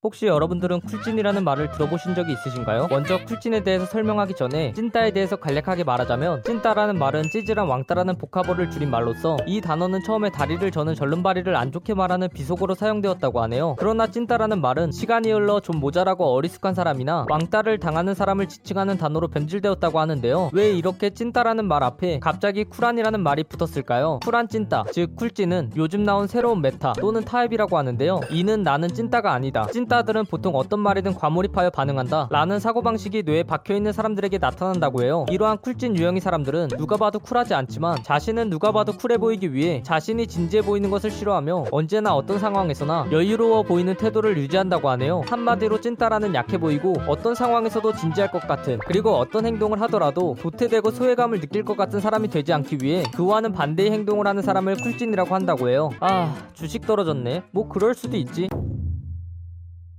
혹시 0.00 0.26
여러분들은 0.26 0.82
쿨찐이라는 0.82 1.42
말을 1.42 1.72
들어보신 1.72 2.14
적이 2.14 2.34
있으신가요? 2.34 2.86
먼저 2.88 3.18
쿨찐에 3.24 3.64
대해서 3.64 3.84
설명하기 3.84 4.36
전에 4.36 4.72
찐따에 4.72 5.10
대해서 5.10 5.34
간략하게 5.34 5.82
말하자면 5.82 6.44
찐따라는 6.44 6.96
말은 6.96 7.24
찌질한 7.32 7.66
왕따라는 7.66 8.16
복합어를 8.16 8.70
줄인 8.70 8.90
말로써 8.90 9.36
이 9.44 9.60
단어는 9.60 10.04
처음에 10.04 10.30
다리를 10.30 10.70
저는 10.70 10.94
절름발이를 10.94 11.56
안 11.56 11.72
좋게 11.72 11.94
말하는 11.94 12.28
비속어로 12.28 12.76
사용되었다고 12.76 13.40
하네요. 13.42 13.74
그러나 13.76 14.06
찐따라는 14.06 14.60
말은 14.60 14.92
시간이 14.92 15.32
흘러 15.32 15.58
좀 15.58 15.80
모자라고 15.80 16.32
어리숙한 16.32 16.74
사람이나 16.74 17.26
왕따를 17.28 17.80
당하는 17.80 18.14
사람을 18.14 18.46
지칭하는 18.46 18.98
단어로 18.98 19.26
변질되었다고 19.26 19.98
하는데요. 19.98 20.50
왜 20.52 20.70
이렇게 20.70 21.10
찐따라는 21.10 21.64
말 21.66 21.82
앞에 21.82 22.20
갑자기 22.20 22.62
쿨한이라는 22.62 23.20
말이 23.20 23.42
붙었을까요? 23.42 24.20
쿨한 24.22 24.46
찐따, 24.46 24.84
즉 24.92 25.16
쿨찐은 25.16 25.72
요즘 25.74 26.04
나온 26.04 26.28
새로운 26.28 26.62
meta 26.62 26.92
또는 27.00 27.24
타입이라고 27.24 27.76
하는데요. 27.76 28.20
이는 28.30 28.62
나는 28.62 28.86
찐따가 28.86 29.32
아니다. 29.32 29.66
찐따들은 29.72 30.26
보통 30.26 30.54
어떤 30.54 30.80
말이든 30.80 31.14
과몰입하여 31.14 31.70
반응한다. 31.70 32.28
라는 32.30 32.60
사고방식이 32.60 33.22
뇌에 33.24 33.42
박혀있는 33.42 33.92
사람들에게 33.92 34.38
나타난다고 34.38 35.02
해요. 35.02 35.24
이러한 35.30 35.58
쿨찐 35.58 35.96
유형의 35.96 36.20
사람들은 36.20 36.68
누가 36.76 36.96
봐도 36.96 37.18
쿨하지 37.18 37.54
않지만 37.54 38.02
자신은 38.02 38.50
누가 38.50 38.70
봐도 38.72 38.92
쿨해 38.92 39.18
보이기 39.18 39.52
위해 39.52 39.82
자신이 39.82 40.26
진지해 40.26 40.62
보이는 40.62 40.90
것을 40.90 41.10
싫어하며 41.10 41.66
언제나 41.72 42.14
어떤 42.14 42.38
상황에서나 42.38 43.08
여유로워 43.10 43.62
보이는 43.62 43.94
태도를 43.94 44.36
유지한다고 44.36 44.88
하네요. 44.90 45.22
한마디로 45.26 45.80
찐따라는 45.80 46.34
약해 46.34 46.58
보이고 46.58 46.94
어떤 47.06 47.34
상황에서도 47.34 47.94
진지할 47.94 48.30
것 48.30 48.46
같은 48.46 48.78
그리고 48.86 49.16
어떤 49.16 49.46
행동을 49.46 49.80
하더라도 49.82 50.36
도태되고 50.40 50.90
소외감을 50.90 51.40
느낄 51.40 51.64
것 51.64 51.76
같은 51.76 52.00
사람이 52.00 52.28
되지 52.28 52.52
않기 52.52 52.78
위해 52.82 53.02
그와는 53.14 53.52
반대의 53.52 53.90
행동을 53.90 54.26
하는 54.26 54.42
사람을 54.42 54.76
쿨찐이라고 54.76 55.34
한다고 55.34 55.68
해요. 55.68 55.90
아 56.00 56.34
주식 56.52 56.86
떨어졌네. 56.86 57.44
뭐 57.50 57.68
그럴 57.68 57.94
수도 57.94 58.16
있지 58.16 58.48